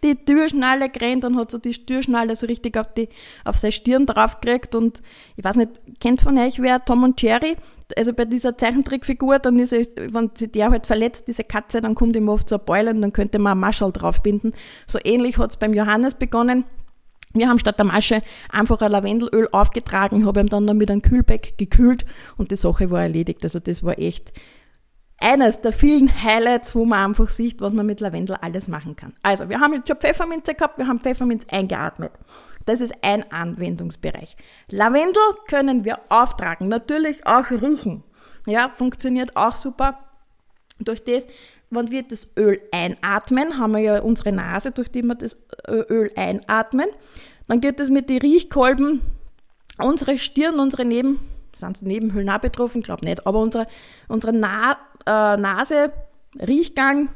die 0.04 0.16
Türschnalle 0.16 0.89
gerannt 0.89 1.25
und 1.25 1.38
hat 1.38 1.51
so 1.51 1.57
die 1.57 1.74
Türschnalle 1.74 2.36
so 2.36 2.45
richtig 2.45 2.78
auf, 2.78 2.94
die, 2.94 3.10
auf 3.45 3.57
seine 3.57 3.72
Stirn 3.72 4.06
draufgekriegt 4.06 4.75
und 4.75 5.01
ich 5.36 5.44
weiß 5.44 5.56
nicht, 5.56 5.72
kennt 6.00 6.22
von 6.22 6.38
euch 6.38 6.62
wer 6.62 6.83
Tom 6.83 7.04
und 7.04 7.22
Jerry? 7.22 7.56
Also 7.98 8.13
bei 8.13 8.25
dieser 8.25 8.57
Zeichentrickfigur, 8.57 9.39
dann 9.39 9.60
ist 9.60 9.74
es, 9.74 9.89
wenn 9.98 10.31
sich 10.33 10.51
der 10.51 10.72
halt 10.72 10.86
verletzt, 10.86 11.28
diese 11.28 11.44
Katze, 11.44 11.81
dann 11.81 11.95
kommt 11.95 12.16
ihm 12.16 12.30
oft 12.30 12.48
so 12.48 12.56
eine 12.56 12.63
Beule 12.63 12.92
und 12.92 13.01
dann 13.01 13.12
könnte 13.12 13.38
man 13.38 13.57
ein 13.57 13.60
Maschall 13.60 13.92
draufbinden. 13.92 14.54
So 14.88 14.98
ähnlich 15.04 15.38
hat's 15.38 15.57
beim 15.57 15.74
Johannes 15.74 16.16
begonnen. 16.16 16.63
Wir 17.34 17.48
haben 17.48 17.60
statt 17.60 17.77
der 17.77 17.86
Masche 17.86 18.22
einfach 18.50 18.81
ein 18.81 18.92
Lavendelöl 18.92 19.48
aufgetragen, 19.51 20.25
habe 20.25 20.42
ihm 20.42 20.48
dann, 20.48 20.68
dann 20.68 20.77
mit 20.77 20.92
einem 20.92 21.01
Kühlbeck 21.01 21.57
gekühlt 21.57 22.06
und 22.38 22.51
die 22.51 22.57
Sache 22.57 22.92
war 22.92 23.04
erledigt. 23.04 23.44
Also 23.44 23.60
das 23.60 23.84
war 23.84 23.98
echt 23.98 24.34
eines 25.21 25.62
der 25.62 25.71
vielen 25.71 26.12
Highlights, 26.23 26.75
wo 26.75 26.85
man 26.85 27.09
einfach 27.09 27.29
sieht, 27.29 27.62
was 27.62 27.73
man 27.73 27.85
mit 27.85 28.00
Lavendel 28.00 28.35
alles 28.41 28.68
machen 28.68 28.95
kann. 28.95 29.13
Also, 29.23 29.50
wir 29.50 29.59
haben 29.59 29.73
jetzt 29.73 29.88
schon 29.88 29.97
Pfefferminze 29.97 30.53
gehabt, 30.53 30.77
wir 30.77 30.88
haben 30.88 31.00
Pfefferminz 31.00 31.45
eingeatmet. 31.50 32.12
Das 32.65 32.81
ist 32.81 32.94
ein 33.01 33.31
Anwendungsbereich. 33.31 34.35
Lavendel 34.69 35.23
können 35.47 35.85
wir 35.85 36.00
auftragen, 36.09 36.67
natürlich 36.67 37.25
auch 37.25 37.50
riechen. 37.50 38.03
Ja, 38.46 38.69
funktioniert 38.69 39.36
auch 39.36 39.55
super. 39.55 40.00
Durch 40.79 41.03
das, 41.03 41.27
wenn 41.69 41.91
wir 41.91 42.03
das 42.03 42.29
Öl 42.38 42.60
einatmen, 42.72 43.57
haben 43.57 43.74
wir 43.74 43.79
ja 43.79 44.00
unsere 44.01 44.31
Nase, 44.31 44.72
durch 44.72 44.89
die 44.89 45.03
wir 45.03 45.15
das 45.15 45.38
äh, 45.67 45.74
Öl 45.74 46.12
einatmen. 46.15 46.88
Dann 47.48 47.62
geht 47.62 47.79
es 47.79 47.89
mit 47.89 48.10
den 48.10 48.19
Riechkolben, 48.19 49.01
unsere 49.77 50.17
Stirn, 50.17 50.60
unsere 50.60 50.86
Neben, 50.86 51.19
sind 51.55 51.81
Nebenhöhlen 51.81 52.29
auch 52.29 52.39
betroffen, 52.39 52.81
glaube 52.81 53.05
nicht, 53.05 53.25
aber 53.27 53.39
unsere, 53.39 53.67
unsere 54.07 54.34
Na, 54.34 54.77
äh, 55.05 55.38
Nase, 55.38 55.91
Riechgang, 56.39 57.10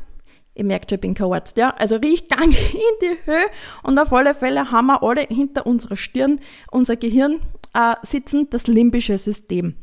ihr 0.55 0.65
merkt 0.65 0.89
schon, 0.89 0.97
ich 0.97 1.01
bin 1.01 1.13
kein 1.13 1.31
Arzt, 1.31 1.57
ja, 1.57 1.71
also 1.71 1.95
Riechgang 1.95 2.49
in 2.49 2.95
die 3.01 3.17
Höhe 3.25 3.45
und 3.83 3.97
auf 3.99 4.11
alle 4.13 4.33
Fälle 4.33 4.71
haben 4.71 4.87
wir 4.87 5.03
alle 5.03 5.21
hinter 5.21 5.65
unserer 5.65 5.97
Stirn, 5.97 6.39
unser 6.71 6.95
Gehirn 6.95 7.41
äh, 7.73 7.95
sitzen, 8.03 8.49
das 8.49 8.67
limbische 8.67 9.17
System. 9.17 9.75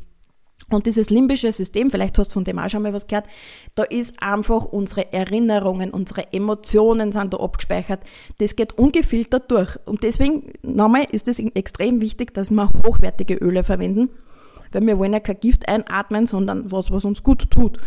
Und 0.69 0.85
dieses 0.85 1.09
limbische 1.09 1.51
System, 1.51 1.91
vielleicht 1.91 2.17
hast 2.17 2.29
du 2.29 2.33
von 2.35 2.43
dem 2.45 2.57
auch 2.57 2.69
schon 2.69 2.83
mal 2.83 2.93
was 2.93 3.07
gehört, 3.07 3.27
da 3.75 3.83
ist 3.83 4.21
einfach 4.21 4.65
unsere 4.65 5.11
Erinnerungen, 5.11 5.91
unsere 5.91 6.31
Emotionen 6.31 7.11
sind 7.11 7.33
da 7.33 7.37
abgespeichert. 7.37 7.99
Das 8.39 8.55
geht 8.55 8.77
ungefiltert 8.77 9.51
durch. 9.51 9.77
Und 9.85 10.03
deswegen, 10.03 10.53
nochmal, 10.61 11.05
ist 11.11 11.27
es 11.27 11.39
extrem 11.39 12.01
wichtig, 12.01 12.33
dass 12.33 12.49
wir 12.49 12.69
hochwertige 12.85 13.35
Öle 13.35 13.63
verwenden, 13.63 14.09
weil 14.73 14.85
wir 14.85 14.97
wollen 14.97 15.13
ja 15.13 15.19
kein 15.19 15.39
Gift 15.39 15.67
einatmen, 15.67 16.27
sondern 16.27 16.71
was, 16.71 16.91
was 16.91 17.05
uns 17.05 17.23
gut 17.23 17.49
tut. 17.49 17.77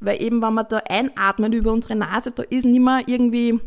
Weil 0.00 0.20
eben, 0.22 0.42
wenn 0.42 0.54
wir 0.54 0.64
da 0.64 0.78
einatmen 0.88 1.52
über 1.52 1.72
unsere 1.72 1.96
Nase, 1.96 2.30
da 2.30 2.42
ist 2.42 2.64
nicht 2.64 2.80
mehr 2.80 3.02
irgendwie 3.06 3.60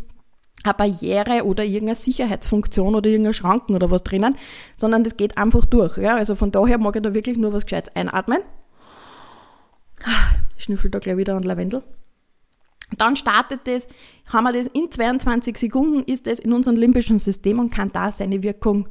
eine 0.64 0.74
Barriere 0.74 1.46
oder 1.46 1.64
irgendeine 1.64 1.96
Sicherheitsfunktion 1.96 2.96
oder 2.96 3.10
irgendeine 3.10 3.34
Schranken 3.34 3.76
oder 3.76 3.90
was 3.92 4.04
drinnen, 4.04 4.36
sondern 4.76 5.04
das 5.04 5.18
geht 5.18 5.38
einfach 5.38 5.66
durch. 5.66 5.98
Ja? 5.98 6.16
Also 6.16 6.36
von 6.36 6.52
daher 6.52 6.78
mag 6.78 6.96
ich 6.96 7.02
da 7.02 7.14
wirklich 7.14 7.38
nur 7.38 7.54
was 7.54 7.66
Gescheites 7.66 7.96
einatmen. 7.96 8.40
Schnüffel 10.58 10.92
da 10.92 11.00
gleich 11.00 11.18
wieder 11.18 11.36
an 11.36 11.44
Lavendel. 11.44 11.84
Dann 12.98 13.16
startet 13.16 13.62
das, 13.66 13.88
haben 14.26 14.46
wir 14.46 14.54
das 14.54 14.68
in 14.68 14.92
22 14.92 15.58
Sekunden, 15.58 16.04
ist 16.04 16.28
das 16.28 16.40
in 16.40 16.54
unserem 16.54 16.76
limbischen 16.76 17.20
System 17.20 17.60
und 17.60 17.70
kann 17.70 17.92
da 17.92 18.12
seine 18.12 18.42
Wirkung 18.42 18.90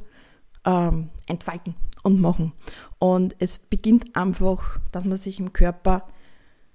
ähm, 0.65 1.09
entfalten 1.27 1.75
und 2.03 2.19
machen. 2.21 2.53
Und 2.99 3.35
es 3.39 3.57
beginnt 3.57 4.15
einfach, 4.15 4.79
dass 4.91 5.05
man 5.05 5.17
sich 5.17 5.39
im 5.39 5.53
Körper 5.53 6.07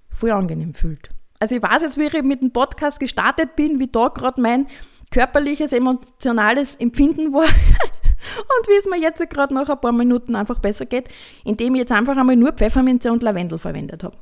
voll 0.09 0.31
angenehm 0.31 0.73
fühlt. 0.73 1.09
Also 1.39 1.55
ich 1.55 1.61
weiß 1.61 1.81
jetzt, 1.81 1.97
wie 1.97 2.03
ich 2.03 2.23
mit 2.23 2.41
dem 2.41 2.51
Podcast 2.51 2.99
gestartet 2.99 3.55
bin, 3.55 3.79
wie 3.79 3.87
da 3.87 4.07
gerade 4.07 4.41
mein 4.41 4.67
körperliches, 5.11 5.73
emotionales 5.73 6.75
Empfinden 6.77 7.33
war 7.33 7.43
und 7.47 8.67
wie 8.67 8.77
es 8.77 8.85
mir 8.85 8.99
jetzt 8.99 9.29
gerade 9.29 9.53
nach 9.53 9.69
ein 9.69 9.79
paar 9.79 9.91
Minuten 9.91 10.35
einfach 10.35 10.59
besser 10.59 10.85
geht, 10.85 11.09
indem 11.43 11.75
ich 11.75 11.81
jetzt 11.81 11.91
einfach 11.91 12.17
einmal 12.17 12.35
nur 12.35 12.53
Pfefferminze 12.53 13.11
und 13.11 13.23
Lavendel 13.23 13.59
verwendet 13.59 14.03
habe. 14.03 14.17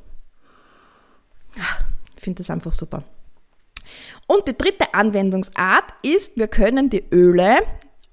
Ich 2.16 2.22
finde 2.22 2.38
das 2.38 2.50
einfach 2.50 2.72
super. 2.72 3.04
Und 4.26 4.48
die 4.48 4.56
dritte 4.56 4.92
Anwendungsart 4.94 5.94
ist, 6.02 6.36
wir 6.36 6.48
können 6.48 6.90
die 6.90 7.04
Öle 7.12 7.58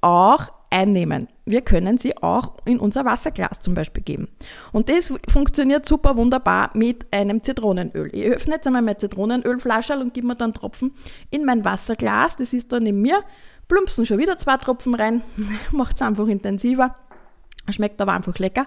auch 0.02 0.52
einnehmen. 0.70 1.28
Wir 1.52 1.62
können 1.62 1.98
sie 1.98 2.18
auch 2.18 2.54
in 2.66 2.80
unser 2.80 3.06
Wasserglas 3.06 3.60
zum 3.60 3.74
Beispiel 3.74 4.04
geben. 4.04 4.30
Und 4.72 4.90
das 4.90 5.14
funktioniert 5.30 5.86
super 5.86 6.16
wunderbar 6.16 6.72
mit 6.74 7.12
einem 7.12 7.44
Zitronenöl. 7.44 8.10
Ich 8.14 8.26
öffne 8.26 8.56
jetzt 8.56 8.68
einmal 8.68 8.82
meine 8.82 8.98
Zitronenölflasche 8.98 10.00
und 10.00 10.14
gebe 10.14 10.28
mir 10.28 10.36
dann 10.36 10.54
Tropfen 10.54 10.94
in 11.30 11.46
mein 11.46 11.66
Wasserglas. 11.66 12.38
Das 12.38 12.54
ist 12.54 12.72
da 12.72 12.80
neben 12.80 13.02
mir. 13.02 13.24
Plumpsen 13.68 14.06
schon 14.06 14.18
wieder 14.18 14.38
zwei 14.38 14.58
Tropfen 14.58 14.96
rein. 14.96 15.24
Macht 15.72 15.96
es 15.98 16.02
einfach 16.02 16.28
intensiver. 16.28 16.96
Schmeckt 17.70 18.02
aber 18.02 18.14
einfach 18.14 18.38
lecker. 18.38 18.66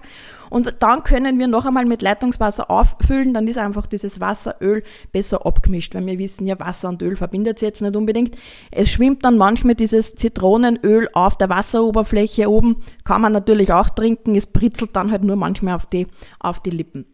Und 0.49 0.73
dann 0.79 1.03
können 1.03 1.37
wir 1.37 1.47
noch 1.47 1.65
einmal 1.65 1.85
mit 1.85 2.01
Leitungswasser 2.01 2.71
auffüllen, 2.71 3.33
dann 3.33 3.47
ist 3.47 3.57
einfach 3.57 3.85
dieses 3.85 4.19
Wasseröl 4.19 4.83
besser 5.11 5.45
abgemischt, 5.45 5.93
weil 5.95 6.05
wir 6.05 6.17
wissen 6.17 6.47
ja, 6.47 6.59
Wasser 6.59 6.89
und 6.89 7.01
Öl 7.01 7.15
verbindet 7.15 7.59
sich 7.59 7.67
jetzt 7.67 7.81
nicht 7.81 7.95
unbedingt. 7.95 8.35
Es 8.71 8.89
schwimmt 8.89 9.25
dann 9.25 9.37
manchmal 9.37 9.75
dieses 9.75 10.15
Zitronenöl 10.15 11.09
auf 11.13 11.37
der 11.37 11.49
Wasseroberfläche 11.49 12.49
oben, 12.49 12.77
kann 13.03 13.21
man 13.21 13.33
natürlich 13.33 13.73
auch 13.73 13.89
trinken, 13.89 14.35
es 14.35 14.47
britzelt 14.47 14.95
dann 14.95 15.11
halt 15.11 15.23
nur 15.23 15.35
manchmal 15.35 15.75
auf 15.75 15.85
die, 15.85 16.07
auf 16.39 16.61
die 16.61 16.71
Lippen. 16.71 17.05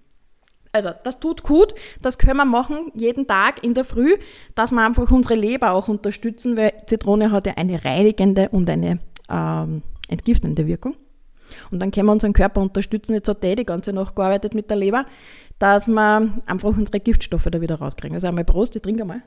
Also, 0.73 0.91
das 1.03 1.19
tut 1.19 1.43
gut, 1.43 1.73
das 2.01 2.17
können 2.17 2.37
wir 2.37 2.45
machen 2.45 2.91
jeden 2.93 3.27
Tag 3.27 3.63
in 3.63 3.73
der 3.73 3.83
Früh, 3.83 4.15
dass 4.55 4.71
wir 4.71 4.85
einfach 4.85 5.11
unsere 5.11 5.35
Leber 5.35 5.73
auch 5.73 5.89
unterstützen, 5.89 6.55
weil 6.55 6.71
Zitrone 6.85 7.31
hat 7.31 7.45
ja 7.45 7.53
eine 7.57 7.83
reinigende 7.83 8.49
und 8.49 8.69
eine 8.69 8.99
ähm, 9.29 9.81
entgiftende 10.07 10.67
Wirkung. 10.67 10.95
Und 11.71 11.79
dann 11.79 11.91
können 11.91 12.07
wir 12.07 12.11
unseren 12.13 12.33
Körper 12.33 12.61
unterstützen. 12.61 13.13
Jetzt 13.13 13.27
hat 13.27 13.43
der 13.43 13.55
die 13.55 13.65
ganze 13.65 13.93
Nacht 13.93 14.15
gearbeitet 14.15 14.53
mit 14.53 14.69
der 14.69 14.77
Leber, 14.77 15.05
dass 15.59 15.87
wir 15.87 16.41
einfach 16.45 16.69
unsere 16.69 16.99
Giftstoffe 16.99 17.47
da 17.51 17.61
wieder 17.61 17.75
rauskriegen. 17.75 18.15
Also 18.15 18.27
einmal 18.27 18.45
Prost, 18.45 18.75
ich 18.75 18.81
trinke 18.81 19.05
mal. 19.05 19.21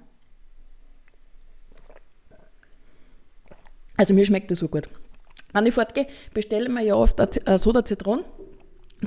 Also 3.97 4.14
mir 4.14 4.26
schmeckt 4.26 4.50
das 4.50 4.59
so 4.59 4.69
gut. 4.69 4.88
Wenn 5.52 5.66
ich 5.66 5.75
fortgehe, 5.75 6.09
bestelle 6.33 6.64
ich 6.64 6.71
mir 6.71 6.83
ja 6.83 6.97
oft 6.97 7.21
eine 7.21 7.59
Soda 7.59 7.85
Zitronen, 7.85 8.25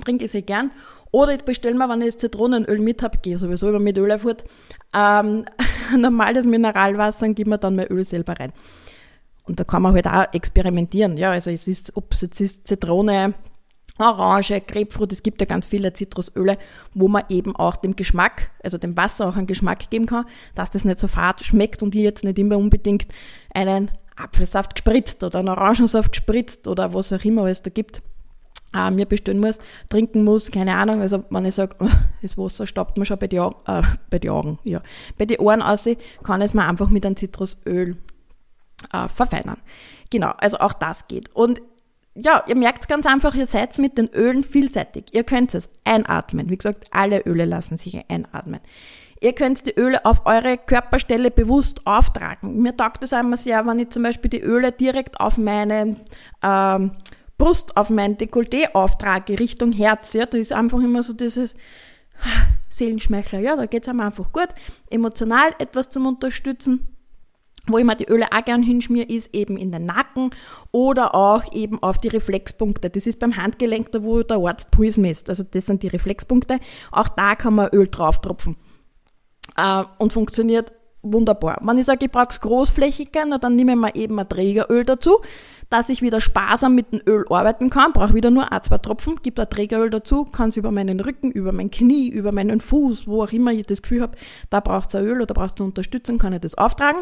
trinke 0.03 0.25
ich 0.25 0.31
sie 0.31 0.41
gern. 0.41 0.71
Oder 1.11 1.33
ich 1.33 1.43
bestelle 1.43 1.75
mir, 1.75 1.89
wenn 1.89 2.01
ich 2.01 2.13
das 2.13 2.17
Zitronenöl 2.17 2.79
mit 2.79 3.01
habe, 3.01 3.17
gehe 3.21 3.37
sowieso 3.37 3.69
über 3.69 3.79
mit 3.79 3.97
Öl 3.97 4.17
fort, 4.19 4.43
ähm, 4.93 5.45
normales 5.97 6.45
Mineralwasser 6.45 7.25
und 7.25 7.35
gebe 7.35 7.49
mir 7.49 7.57
dann 7.57 7.75
mein 7.75 7.87
Öl 7.87 8.05
selber 8.05 8.33
rein. 8.39 8.53
Und 9.47 9.59
da 9.59 9.63
kann 9.63 9.81
man 9.81 9.93
halt 9.93 10.07
auch 10.07 10.33
experimentieren. 10.33 11.17
Ja, 11.17 11.31
also 11.31 11.49
es 11.49 11.67
ist, 11.67 11.95
ob 11.95 12.13
es 12.13 12.21
jetzt 12.21 12.41
ist 12.41 12.67
Zitrone, 12.67 13.33
Orange, 13.99 14.61
Grapefruit, 14.61 15.11
es 15.11 15.23
gibt 15.23 15.41
ja 15.41 15.47
ganz 15.47 15.67
viele 15.67 15.93
Zitrusöle, 15.93 16.57
wo 16.93 17.07
man 17.07 17.23
eben 17.29 17.55
auch 17.55 17.77
dem 17.77 17.95
Geschmack, 17.95 18.51
also 18.63 18.77
dem 18.77 18.95
Wasser 18.95 19.27
auch 19.27 19.35
einen 19.35 19.47
Geschmack 19.47 19.89
geben 19.89 20.05
kann, 20.05 20.25
dass 20.55 20.69
das 20.69 20.85
nicht 20.85 20.99
so 20.99 21.07
fad 21.07 21.43
schmeckt 21.43 21.81
und 21.81 21.95
ich 21.95 22.01
jetzt 22.01 22.23
nicht 22.23 22.37
immer 22.37 22.57
unbedingt 22.57 23.07
einen 23.53 23.91
Apfelsaft 24.15 24.75
gespritzt 24.75 25.23
oder 25.23 25.39
einen 25.39 25.49
Orangensaft 25.49 26.11
gespritzt 26.11 26.67
oder 26.67 26.93
was 26.93 27.13
auch 27.13 27.23
immer 27.23 27.45
es 27.45 27.63
da 27.63 27.69
gibt, 27.69 28.01
äh, 28.75 28.91
mir 28.91 29.05
bestellen 29.05 29.39
muss, 29.39 29.57
trinken 29.89 30.23
muss, 30.23 30.51
keine 30.51 30.75
Ahnung. 30.75 31.01
Also 31.01 31.23
wenn 31.29 31.45
ich 31.45 31.55
sage, 31.55 31.75
das 32.21 32.37
Wasser 32.37 32.67
staubt 32.67 32.97
mir 32.97 33.05
schon 33.05 33.17
bei 33.17 33.27
den, 33.27 33.41
äh, 33.65 33.81
bei 34.09 34.19
den 34.19 34.29
Augen, 34.29 34.59
ja. 34.63 34.81
Bei 35.17 35.25
den 35.25 35.39
Ohren 35.39 35.61
aus, 35.61 35.87
kann 36.23 36.41
es 36.41 36.53
mir 36.53 36.65
einfach 36.65 36.89
mit 36.89 37.05
einem 37.05 37.15
Zitrusöl 37.15 37.97
äh, 38.93 39.07
verfeinern. 39.09 39.57
Genau, 40.09 40.31
also 40.37 40.59
auch 40.59 40.73
das 40.73 41.07
geht. 41.07 41.33
Und 41.35 41.61
ja, 42.19 42.43
ihr 42.47 42.55
merkt 42.55 42.87
ganz 42.87 43.05
einfach, 43.05 43.35
ihr 43.35 43.45
seid 43.45 43.77
mit 43.77 43.97
den 43.97 44.09
Ölen 44.09 44.43
vielseitig. 44.43 45.13
Ihr 45.13 45.23
könnt 45.23 45.53
es 45.53 45.69
einatmen. 45.85 46.49
Wie 46.49 46.57
gesagt, 46.57 46.87
alle 46.91 47.21
Öle 47.21 47.45
lassen 47.45 47.77
sich 47.77 48.09
einatmen. 48.09 48.59
Ihr 49.19 49.33
könnt 49.33 49.65
die 49.65 49.75
Öle 49.75 50.03
auf 50.05 50.25
eure 50.25 50.57
Körperstelle 50.57 51.31
bewusst 51.31 51.85
auftragen. 51.85 52.61
Mir 52.61 52.75
taugt 52.75 53.03
es 53.03 53.13
einmal 53.13 53.37
sehr, 53.37 53.65
wenn 53.65 53.79
ich 53.79 53.89
zum 53.89 54.03
Beispiel 54.03 54.29
die 54.29 54.41
Öle 54.41 54.71
direkt 54.71 55.19
auf 55.19 55.37
meine 55.37 55.97
ähm, 56.43 56.91
Brust, 57.37 57.77
auf 57.77 57.89
mein 57.89 58.17
Dekolleté 58.17 58.73
auftrage, 58.73 59.39
Richtung 59.39 59.71
Herz. 59.71 60.13
Ja, 60.13 60.25
da 60.25 60.37
ist 60.37 60.53
einfach 60.53 60.79
immer 60.79 61.03
so 61.03 61.13
dieses 61.13 61.55
Seelenschmeichler. 62.69 63.39
Ja, 63.39 63.55
da 63.55 63.65
geht 63.65 63.83
es 63.83 63.89
einem 63.89 64.01
einfach 64.01 64.31
gut. 64.31 64.49
Emotional 64.89 65.49
etwas 65.59 65.89
zum 65.89 66.05
Unterstützen 66.05 66.96
wo 67.67 67.77
ich 67.77 67.85
mir 67.85 67.95
die 67.95 68.07
Öle 68.09 68.27
auch 68.31 68.43
gern 68.45 68.63
hinschmier, 68.63 69.09
ist 69.09 69.33
eben 69.33 69.57
in 69.57 69.71
den 69.71 69.85
Nacken 69.85 70.31
oder 70.71 71.15
auch 71.15 71.53
eben 71.53 71.81
auf 71.81 71.97
die 71.97 72.07
Reflexpunkte. 72.07 72.89
Das 72.89 73.07
ist 73.07 73.19
beim 73.19 73.37
Handgelenk 73.37 73.91
da, 73.91 74.03
wo 74.03 74.23
der 74.23 74.37
Arzt 74.37 74.71
Puls 74.71 74.97
misst. 74.97 75.29
Also 75.29 75.43
das 75.43 75.65
sind 75.65 75.83
die 75.83 75.87
Reflexpunkte. 75.87 76.59
Auch 76.91 77.07
da 77.09 77.35
kann 77.35 77.55
man 77.55 77.69
Öl 77.69 77.87
drauf 77.87 78.21
tropfen. 78.21 78.55
Äh, 79.57 79.83
und 79.97 80.13
funktioniert 80.13 80.71
wunderbar. 81.01 81.59
Wenn 81.61 81.77
ich 81.77 81.85
sage, 81.85 82.05
ich 82.05 82.11
brauche 82.11 82.29
es 82.29 82.41
großflächiger, 82.41 83.37
dann 83.39 83.55
nehme 83.55 83.73
ich 83.73 83.77
mir 83.77 83.95
eben 83.95 84.19
ein 84.19 84.27
Trägeröl 84.27 84.83
dazu, 84.83 85.19
dass 85.69 85.89
ich 85.89 86.01
wieder 86.01 86.21
sparsam 86.21 86.75
mit 86.75 86.91
dem 86.91 87.01
Öl 87.07 87.25
arbeiten 87.29 87.69
kann. 87.69 87.93
Brauche 87.93 88.13
wieder 88.13 88.31
nur 88.31 88.51
ein, 88.51 88.63
zwei 88.63 88.77
Tropfen, 88.77 89.17
gebe 89.21 89.41
ein 89.41 89.49
Trägeröl 89.49 89.89
dazu, 89.89 90.25
kann 90.25 90.49
es 90.49 90.57
über 90.57 90.71
meinen 90.71 90.99
Rücken, 90.99 91.31
über 91.31 91.51
mein 91.51 91.71
Knie, 91.71 92.09
über 92.09 92.31
meinen 92.31 92.61
Fuß, 92.61 93.07
wo 93.07 93.23
auch 93.23 93.31
immer 93.31 93.51
ich 93.51 93.65
das 93.65 93.81
Gefühl 93.81 94.01
habe, 94.01 94.17
da 94.49 94.59
braucht 94.59 94.93
es 94.93 94.99
Öl 94.99 95.21
oder 95.21 95.33
braucht 95.33 95.59
es 95.59 95.65
Unterstützung, 95.65 96.17
kann 96.17 96.33
ich 96.33 96.41
das 96.41 96.55
auftragen. 96.55 97.01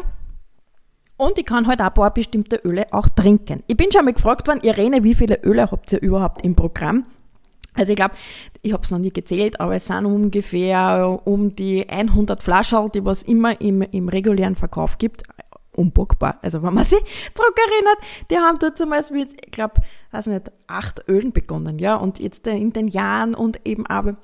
Und 1.16 1.38
ich 1.38 1.46
kann 1.46 1.66
halt 1.66 1.80
auch 1.80 1.86
ein 1.86 1.94
paar 1.94 2.12
bestimmte 2.12 2.56
Öle 2.56 2.86
auch 2.92 3.08
trinken. 3.08 3.62
Ich 3.66 3.76
bin 3.76 3.90
schon 3.90 4.04
mal 4.04 4.12
gefragt 4.12 4.46
worden, 4.48 4.60
Irene, 4.62 5.02
wie 5.02 5.14
viele 5.14 5.42
Öle 5.42 5.70
habt 5.70 5.92
ihr 5.92 6.02
überhaupt 6.02 6.42
im 6.42 6.54
Programm? 6.54 7.06
Also 7.76 7.92
ich 7.92 7.96
glaube, 7.96 8.14
ich 8.62 8.72
habe 8.72 8.82
es 8.82 8.90
noch 8.90 8.98
nie 8.98 9.12
gezählt, 9.12 9.60
aber 9.60 9.76
es 9.76 9.86
sind 9.86 10.06
ungefähr 10.06 11.20
um 11.24 11.54
die 11.54 11.88
100 11.88 12.42
Flaschen, 12.42 12.90
die 12.92 13.04
was 13.04 13.22
immer 13.22 13.60
im, 13.60 13.82
im 13.82 14.08
regulären 14.08 14.56
Verkauf 14.56 14.98
gibt. 14.98 15.24
Unbockbar. 15.74 16.38
Also 16.42 16.62
wenn 16.62 16.74
man 16.74 16.84
sich 16.84 16.98
zurück 17.34 17.58
erinnert, 17.70 17.98
die 18.30 18.38
haben 18.38 18.58
dort 18.58 18.78
zum 18.78 18.90
Beispiel, 18.90 19.26
ich 19.44 19.52
glaube, 19.52 19.74
weiß 20.10 20.26
nicht, 20.28 20.50
acht 20.66 21.06
Ölen 21.08 21.32
begonnen, 21.32 21.78
ja. 21.78 21.96
Und 21.96 22.18
jetzt 22.18 22.46
in 22.46 22.72
den 22.72 22.88
Jahren 22.88 23.34
und 23.34 23.60
eben 23.66 23.86
aber 23.86 24.16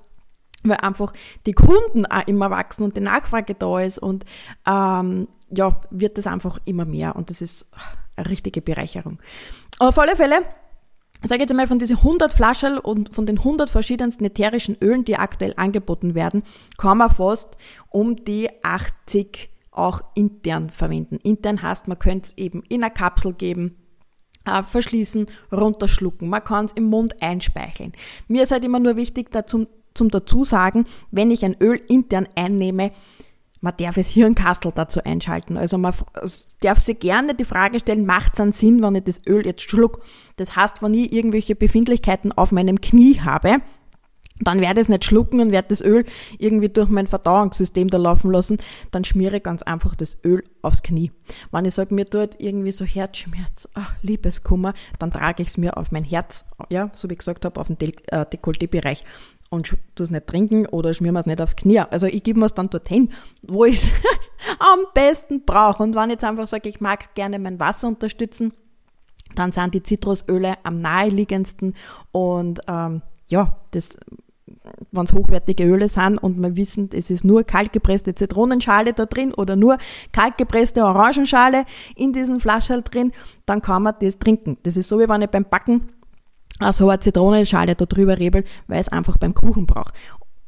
weil 0.65 0.77
einfach 0.77 1.13
die 1.45 1.55
Kunden 1.55 2.07
auch 2.07 2.27
immer 2.27 2.51
wachsen 2.51 2.85
und 2.85 2.97
die 2.97 3.01
Nachfrage 3.01 3.55
da 3.55 3.81
ist 3.81 3.99
und 3.99 4.25
ähm, 4.65 5.27
ja, 5.55 5.81
wird 5.91 6.19
das 6.19 6.27
einfach 6.27 6.59
immer 6.65 6.85
mehr 6.85 7.17
und 7.17 7.31
das 7.31 7.43
ist 7.43 7.67
eine 8.17 8.29
richtige 8.29 8.63
Bereicherung. 8.63 9.19
Aber 9.79 9.91
auf 9.91 9.99
alle 9.99 10.17
Fälle, 10.17 10.43
sage 11.23 11.43
jetzt 11.43 11.51
einmal 11.51 11.69
von 11.69 11.79
diesen 11.79 11.99
100 11.99 12.33
Flaschen 12.33 12.79
und 12.79 13.15
von 13.15 13.27
den 13.27 13.39
100 13.39 13.71
verschiedensten 13.71 14.25
ätherischen 14.25 14.77
Ölen, 14.81 15.05
die 15.05 15.17
aktuell 15.17 15.55
angeboten 15.57 16.15
werden, 16.15 16.43
kann 16.79 16.99
man 16.99 17.11
fast 17.11 17.57
um 17.91 18.17
die 18.25 18.49
80 18.63 19.51
auch 19.71 20.03
intern 20.15 20.71
verwenden. 20.71 21.17
Intern 21.23 21.63
heißt, 21.63 21.89
man 21.89 21.99
könnte 21.99 22.31
es 22.31 22.39
eben 22.39 22.63
in 22.69 22.83
einer 22.83 22.91
Kapsel 22.91 23.33
geben, 23.33 23.77
äh, 24.45 24.63
verschließen, 24.63 25.27
runterschlucken. 25.51 26.29
Man 26.29 26.45
kann 26.45 26.67
es 26.67 26.73
im 26.73 26.85
Mund 26.85 27.23
einspeicheln. 27.23 27.93
Mir 28.29 28.43
ist 28.43 28.53
halt 28.53 28.65
immer 28.65 28.81
nur 28.81 28.97
wichtig, 28.97 29.31
dazu, 29.31 29.67
zum 29.95 30.11
Dazusagen, 30.11 30.87
wenn 31.11 31.31
ich 31.31 31.45
ein 31.45 31.57
Öl 31.61 31.81
intern 31.89 32.29
einnehme, 32.35 32.93
man 33.63 33.75
darf 33.79 33.95
das 33.95 34.09
Hirnkastel 34.09 34.73
dazu 34.75 35.03
einschalten. 35.05 35.57
Also 35.57 35.79
man 35.79 35.95
darf 36.61 36.81
sich 36.81 36.99
gerne 36.99 37.35
die 37.35 37.45
Frage 37.45 37.79
stellen, 37.79 38.05
macht 38.05 38.35
es 38.35 38.41
einen 38.41 38.53
Sinn, 38.53 38.83
wenn 38.83 38.97
ich 38.97 39.05
das 39.05 39.23
Öl 39.27 39.47
jetzt 39.47 39.63
schluck? 39.63 40.03
Das 40.37 40.57
heißt, 40.57 40.83
wenn 40.83 40.93
ich 40.93 41.13
irgendwelche 41.13 41.55
Befindlichkeiten 41.55 42.33
auf 42.33 42.53
meinem 42.53 42.81
Knie 42.81 43.21
habe, 43.21 43.63
dann 44.41 44.61
werde 44.61 44.81
ich 44.81 44.87
es 44.87 44.89
nicht 44.89 45.05
schlucken 45.05 45.41
und 45.41 45.53
werde 45.53 45.69
das 45.69 45.81
Öl 45.81 46.05
irgendwie 46.39 46.69
durch 46.69 46.89
mein 46.89 47.07
Verdauungssystem 47.07 47.89
da 47.89 47.99
laufen 47.99 48.33
lassen, 48.33 48.59
dann 48.91 49.05
schmiere 49.05 49.37
ich 49.37 49.43
ganz 49.43 49.63
einfach 49.63 49.95
das 49.95 50.19
Öl 50.25 50.43
aufs 50.63 50.83
Knie. 50.83 51.13
Wenn 51.53 51.65
ich 51.65 51.75
sage, 51.75 51.95
mir 51.95 52.09
tut 52.09 52.41
irgendwie 52.41 52.73
so 52.73 52.85
Herzschmerz, 52.85 53.69
ach, 53.75 53.95
Liebeskummer, 54.03 54.75
dann 54.99 55.13
trage 55.13 55.43
ich 55.43 55.51
es 55.51 55.59
mir 55.59 55.77
auf 55.77 55.93
mein 55.93 56.05
Herz, 56.05 56.45
ja, 56.69 56.91
so 56.95 57.09
wie 57.09 57.13
ich 57.13 57.19
gesagt 57.19 57.45
habe, 57.45 57.61
auf 57.61 57.69
den 57.69 57.93
äh, 58.09 58.27
Dekolleté-Bereich 58.27 59.05
und 59.53 59.77
tu 59.95 60.03
es 60.03 60.11
nicht 60.11 60.27
trinken 60.27 60.67
oder 60.67 60.95
schmier 60.95 61.13
mir 61.13 61.21
es 61.21 61.27
nicht 61.27 61.41
aufs 61.41 61.57
Knie. 61.57 61.81
Also 61.81 62.07
ich 62.07 62.23
gebe 62.23 62.41
mir 62.41 62.47
es 62.47 62.55
dann 62.55 62.71
dorthin, 62.71 63.11
wo 63.47 63.67
ich 63.67 63.75
es 63.75 63.91
am 64.59 64.87
besten 64.95 65.45
brauche. 65.45 65.83
Und 65.83 65.95
wenn 65.95 66.05
ich 66.05 66.15
jetzt 66.15 66.25
einfach 66.25 66.47
sage, 66.47 66.71
ich 66.71 66.81
mag 66.81 67.15
gerne 67.15 67.39
mein 67.39 67.61
Wasser 67.61 67.89
unterstützen, 67.89 68.55
dann 69.35 69.53
sind 69.53 69.75
die 69.75 69.83
Zitrusöle 69.83 70.55
am 70.63 70.79
naheliegendsten 70.79 71.75
und 72.13 72.61
ähm, 72.67 73.03
ja, 73.29 73.59
das 73.73 73.91
wenn 74.91 75.05
es 75.05 75.13
hochwertige 75.13 75.65
Öle 75.65 75.89
sind 75.89 76.19
und 76.19 76.39
wir 76.39 76.57
wissen, 76.57 76.91
es 76.93 77.11
ist 77.11 77.25
nur 77.25 77.45
kaltgepresste 77.45 78.15
Zitronenschale 78.15 78.93
da 78.93 79.07
drin 79.07 79.33
oder 79.35 79.57
nur 79.57 79.79
kaltgepresste 80.13 80.85
Orangenschale 80.85 81.65
in 81.97 82.13
diesen 82.13 82.41
Flaschen 82.41 82.85
drin, 82.85 83.13
dann 83.47 83.63
kann 83.63 83.83
man 83.83 83.95
das 84.01 84.19
trinken. 84.19 84.59
Das 84.63 84.77
ist 84.77 84.89
so, 84.89 84.99
wie 84.99 85.09
wenn 85.09 85.23
ich 85.23 85.31
beim 85.31 85.45
Backen 85.45 85.89
so 86.73 86.89
eine 86.89 87.01
Zitronenschale 87.01 87.75
da 87.75 87.85
drüber 87.87 88.19
rebel, 88.19 88.45
weil 88.67 88.81
es 88.81 88.89
einfach 88.89 89.17
beim 89.17 89.35
Kuchen 89.35 89.67
braucht. 89.67 89.95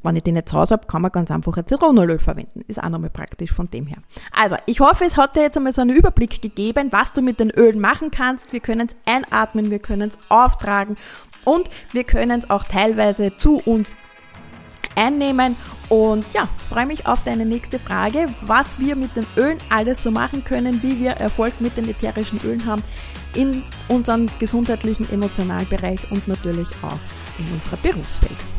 wenn 0.03 0.17
ich 0.17 0.23
den 0.23 0.35
nicht 0.35 0.51
zu 0.51 0.59
Hause 0.59 0.75
habe, 0.75 0.87
kann 0.87 1.03
man 1.03 1.11
ganz 1.11 1.31
einfach 1.31 1.57
ein 1.57 1.67
Zitronenöl 1.67 2.19
verwenden. 2.19 2.61
Ist 2.69 2.83
auch 2.83 2.91
nochmal 2.91 3.11
praktisch 3.11 3.53
von 3.53 3.71
dem 3.71 3.87
her. 3.87 3.99
Also, 4.33 4.57
ich 4.67 4.81
hoffe, 4.81 5.05
es 5.05 5.17
hat 5.17 5.35
dir 5.35 5.43
jetzt 5.43 5.57
einmal 5.57 5.73
so 5.73 5.81
einen 5.81 5.97
Überblick 5.97 6.43
gegeben, 6.43 6.89
was 6.91 7.13
du 7.15 7.23
mit 7.23 7.41
den 7.41 7.51
Ölen 7.51 7.81
machen 7.81 8.11
kannst. 8.11 8.53
Wir 8.53 8.61
können 8.61 8.89
es 8.89 8.97
einatmen, 9.11 9.71
wir 9.71 9.79
können 9.79 10.11
es 10.11 10.19
auftragen 10.29 10.97
und 11.45 11.69
wir 11.93 12.05
können 12.05 12.41
es 12.41 12.51
auch 12.51 12.65
teilweise 12.65 13.37
zu 13.37 13.63
uns 13.65 13.97
einnehmen. 14.97 15.57
Und 15.89 16.25
ja, 16.33 16.49
freue 16.69 16.87
mich 16.87 17.07
auf 17.07 17.23
deine 17.25 17.45
nächste 17.45 17.79
Frage, 17.79 18.27
was 18.43 18.79
wir 18.79 18.97
mit 18.97 19.17
den 19.17 19.27
Ölen 19.37 19.59
alles 19.71 20.03
so 20.03 20.11
machen 20.11 20.45
können, 20.45 20.83
wie 20.83 21.01
wir 21.01 21.13
Erfolg 21.13 21.61
mit 21.61 21.77
den 21.77 21.89
ätherischen 21.89 22.41
Ölen 22.43 22.65
haben 22.65 22.83
in 23.35 23.65
unserem 23.89 24.27
gesundheitlichen, 24.39 25.11
emotionalen 25.11 25.69
Bereich 25.69 26.01
und 26.11 26.27
natürlich 26.27 26.69
auch 26.83 26.99
in 27.39 27.53
unserer 27.53 27.77
Berufswelt. 27.77 28.54